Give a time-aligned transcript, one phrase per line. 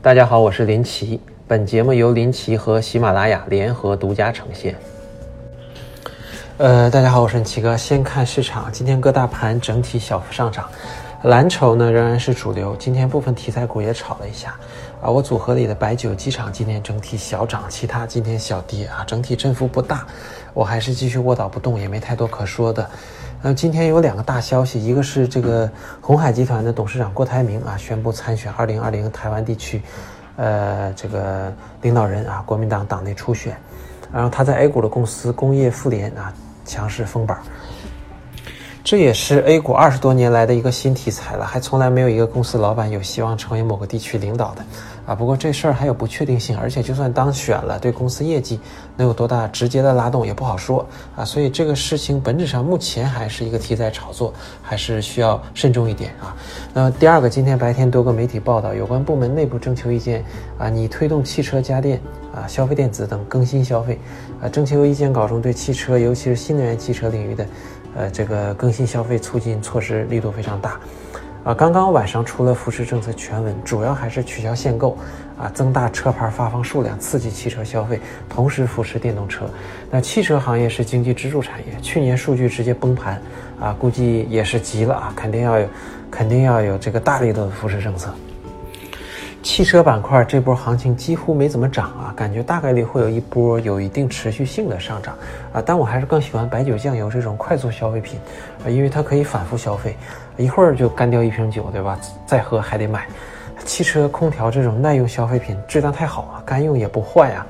[0.00, 1.20] 大家好，我是林奇。
[1.48, 4.76] 本节目由林奇和喜马拉雅联合独家呈现。
[6.56, 7.76] 呃，大家好，我是林奇哥。
[7.76, 10.70] 先看市场，今天各大盘整体小幅上涨，
[11.24, 12.76] 蓝筹呢仍然是主流。
[12.76, 14.54] 今天部分题材股也炒了一下
[15.02, 15.10] 啊。
[15.10, 20.06] 我组合里的白酒、机场今天整体小涨，其他今天小跌啊，整体振幅不大。
[20.54, 22.88] 我还是继续卧倒不动，也没太多可说的。
[23.42, 25.68] 呃，今天有两个大消息，一个是这个
[26.00, 29.82] 红海集团的董事长郭台铭啊宣布参选二零二零台湾地区，
[30.36, 33.56] 呃，这个领导人啊，国民党党内初选。
[34.12, 36.32] 然后他在 A 股的公司工业富联啊
[36.64, 37.38] 强势封板，
[38.90, 44.64] 这也是 A 股二十多年来的一个新题材了，还从来没有一个公司老板有希望成为某个地区领导的。
[45.04, 48.58] 啊，不过这事儿还有不确定性，而且就算当选了，对公司业绩
[48.96, 51.22] 能有多大直接的拉动也不好说啊。
[51.22, 56.34] 所以这个事情本质上目前还是一个题材炒作，还是需要慎重一点啊。
[56.72, 60.24] 那第二个，今天白天多个媒体报道，有关部门内部征求意见
[60.58, 62.00] 啊，你推动汽车家电
[62.34, 63.98] 啊、消费电子等更新消费
[64.42, 67.46] 啊，征求意见稿中对汽车，尤其是新能源汽车领域的
[67.96, 70.78] 呃这个更新消费促进措施力度非常大。
[71.44, 74.98] 啊，刚刚晚上出了扶持政策全文，主要还是取消限购，
[75.38, 79.48] 啊，增大车牌发放数量，刺激汽车消费，同时扶持电动车。
[79.90, 83.22] 那汽车行业是经济支柱产业，去年数据直接崩盘，
[83.58, 85.68] 啊，估计也是急了啊，肯定要有，
[86.10, 88.12] 肯定要有这个大力度的扶持政策。
[89.40, 95.16] 汽车板块这波行情几乎没怎么涨啊，感觉大概率会有一波有一定持续性的上涨
[95.52, 98.18] 啊，但我还是更喜欢白酒、酱油这种快速消费品
[98.64, 99.96] 啊，因为它可以反复消费，
[100.36, 101.98] 一会儿就干掉一瓶酒，对吧？
[102.26, 103.06] 再喝还得买。
[103.64, 107.46] 汽车空调这种耐用消费品质量太好啊，干用也不坏啊。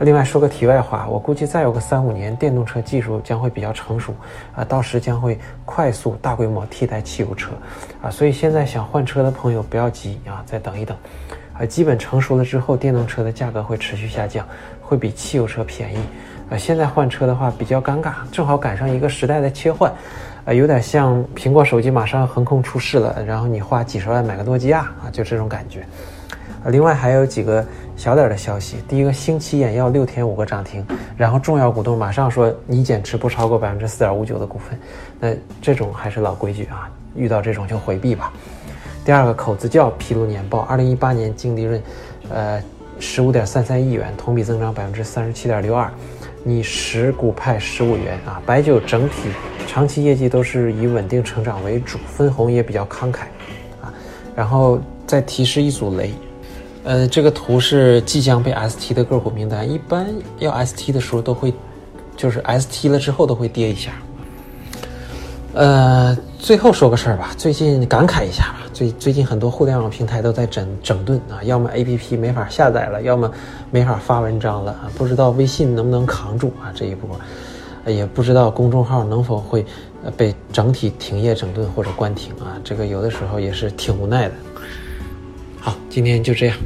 [0.00, 4.14] 另外说个题外话，我估计再有个三五年，电动车技术将会比较成熟
[4.54, 7.50] 啊，到时将会快速大规模替代汽油车
[8.00, 10.96] 啊，所以现在想换车的朋友不要急啊，再等一等，
[11.52, 14.46] 啊，基本成熟了之后，电动车的价格会持续下降，
[14.80, 15.98] 会比汽油车便宜
[16.48, 16.56] 啊。
[16.56, 19.92] 现在换车的话比较尴尬，正好赶上一个时代的切换，
[20.44, 25.84] 啊，有点像苹果手机马上横空出世了，然后你花几十万买个诺基亚啊，就这种感觉。
[26.64, 27.64] 啊，另外还有几个
[27.96, 28.78] 小点的消息。
[28.88, 30.84] 第一个，星期眼药六天五个涨停，
[31.16, 34.78] 然后重要股东马上说你减持不超过百分之四点五九的股份。
[35.20, 38.32] 那这种还是老规矩啊，遇到这种就回避吧。
[39.04, 41.82] 第二个，口子窖披露年报，二零一八年净利润，
[42.28, 42.62] 呃，
[42.98, 45.90] 十五点三三亿元，同比增长百分之三十七点六二，
[46.44, 48.42] 你十股派十五元啊。
[48.44, 49.30] 白酒整体
[49.66, 53.20] 长期业绩都是以稳定成长为主，分红也比较慷慨
[53.80, 53.92] 啊。
[54.36, 56.12] 然后再提示一组雷。
[56.88, 60.06] 呃，这个图是即将被 ST 的个股名单，一般
[60.38, 61.52] 要 ST 的时候都会，
[62.16, 63.92] 就是 ST 了之后都会跌一下。
[65.52, 73.30] 呃，最后说个事儿吧，最近感慨一下吧，最最近很多互联网平台都在整整顿啊，要么 APP 没法下载了，要么
[73.70, 77.20] 没法发文章了啊，不知道微信能不能扛住啊这一波，
[77.84, 79.62] 也不知道公众号能否会
[80.16, 84.34] 被整体停业整顿或者关停啊，这个有的时候也是挺无奈的。
[85.68, 86.56] 好，今天就这样。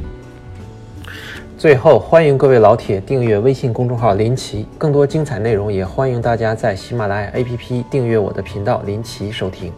[1.57, 9.73] 最后，欢迎各位老铁订阅微信公众号“林奇”，更多精彩内容也欢迎大家在喜马拉雅 APP 订阅我的频道“林奇”收听。